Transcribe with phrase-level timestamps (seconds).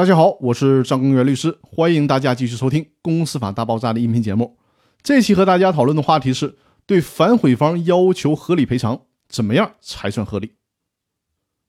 [0.00, 4.56] 大家好，我是张根源律师，欢迎大家继续收听《公司法大爆炸》的音频节目。
[5.02, 10.52] 这期和大家讨论的话题是对反悔方要求合理赔偿，怎么样才算合理？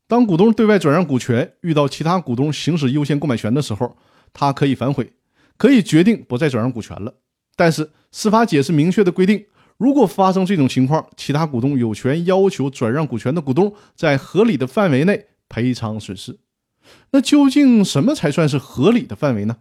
[0.07, 3.98] 当股东对外转让股权遇到其他股东行使优先购买权的时候，
[4.32, 5.11] 他可以反悔，
[5.57, 7.13] 可以决定不再转让股权了。
[7.57, 9.45] 但是司法解释明确的规定，
[9.75, 16.39] 如果发生这种情况，其他股东有权要求转让股权的股东在合理的范围内赔偿损失。
[17.11, 19.57] 那究竟什么才算是合理的范围呢？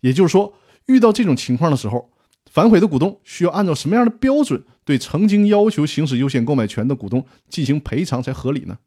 [0.00, 0.54] 也就是说，
[0.86, 2.10] 遇到这种情况的时候，
[2.50, 8.78] 反悔的股东需要按照什么样的标准对曾经要求行使优先购买权的股东进行赔偿才合理呢？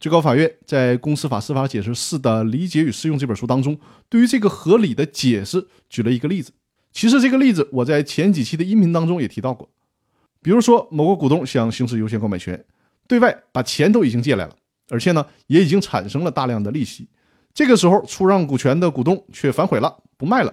[0.00, 3.78] 最高法院在《公司法司法解释四的理解与适用》这本书当中，
[4.08, 6.52] 对于这个合理的解释举了一个例子。
[6.92, 9.70] 其实这个例子我在前几期的音频当中也提到过。
[10.42, 12.64] 比如说，某个股东想行使优先购买权，
[13.08, 14.56] 对外把钱都已经借来了。
[14.88, 17.08] 而且呢，也已经产生了大量的利息。
[17.52, 20.52] 这个时候，出让股权的股东却反悔了，不卖了，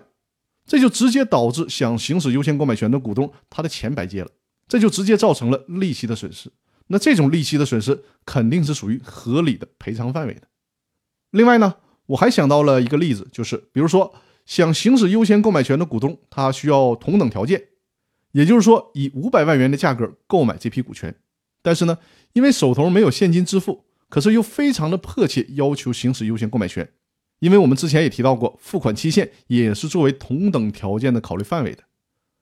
[0.65, 4.29] 这就直接导致想行使优先购买权的股东他的钱白借了，
[4.67, 6.51] 这就直接造成了利息的损失。
[6.87, 10.41] 那这种利息的损失肯定是属于合理的赔偿范围的。
[11.31, 14.13] 另外呢，我还想到了一个例子，就是比如说
[14.45, 17.63] 想行使优先购买权的股东，他需要同等条件，
[18.33, 21.15] 也就是说以五百万元的价格购买这批股权，
[21.63, 21.97] 但是呢，
[22.33, 23.85] 因为手头没有现金支付。
[24.11, 26.87] 可是又非常的迫切要求行使优先购买权，
[27.39, 31.81] 因为我们之前也提到过，付款期限也是作为同等条件的考虑范围的。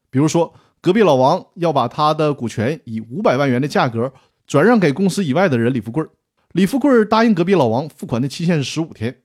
[0.10, 4.12] 比如说，隔壁老王要把他的股权以五百万元的价格
[4.48, 6.04] 转让给公司以外的人李富贵，
[6.54, 9.22] 李富贵答应隔壁老王付款的期限是十五天。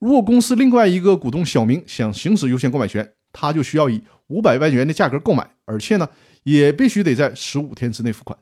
[0.00, 6.08] 如果公司另外一个股东小明想行使优先购买权，他就需要以五百万元的价格购买，而且呢，
[6.42, 8.36] 也必须得在十五天之内付款。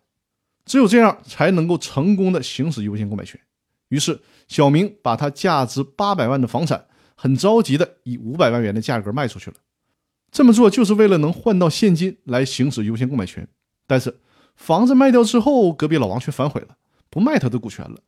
[0.65, 3.41] 只有这样才能够成功的行使优先购买权。
[3.89, 9.57] 于是，小明把他价值八百万的房产，很着急的以五百万元的价格卖出去了。
[10.33, 13.47] 这么做就是为了能换到现金来行使优先购买权。
[13.87, 14.21] 但是，
[14.57, 16.77] 房子卖掉之后，隔壁老王却反悔了，
[17.11, 18.01] 不卖他的股权了。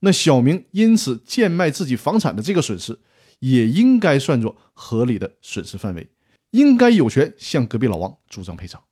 [0.00, 2.98] 那小明因此贱卖自己房产的这个损失，
[3.40, 6.08] 也应该算作合理的损失范围，
[6.50, 8.82] 应该有权向隔壁老王主张赔偿。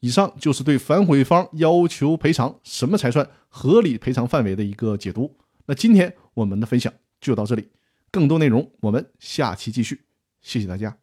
[0.00, 5.36] 以上就是对反悔方要求赔偿什么才算合理赔偿范围的一个解读。
[5.66, 7.68] 那今天我们的分享就到这里，
[8.10, 10.02] 更多内容我们下期继续。
[10.40, 10.96] 谢谢大家。